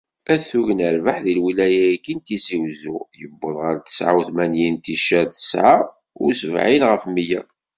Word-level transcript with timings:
Atug 0.33 0.67
n 0.73 0.79
rrbeḥ 0.95 1.17
di 1.25 1.33
lwilya-agi 1.39 2.13
n 2.15 2.19
Tizi 2.25 2.57
Uzzu, 2.67 2.97
yewweḍ 3.19 3.55
ɣer 3.63 3.75
tesεa 3.85 4.11
u 4.17 4.21
tmanyin 4.27 4.75
ticcert 4.83 5.31
tesεa 5.35 5.75
u 6.23 6.25
sebεin 6.39 6.83
ɣef 6.89 7.03
mya. 7.15 7.41